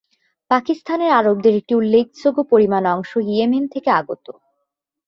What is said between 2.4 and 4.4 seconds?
পরিমাণ অংশ ইয়েমেন থেকে আগত।